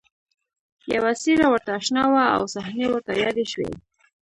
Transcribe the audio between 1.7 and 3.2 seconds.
اشنا وه او صحنې ورته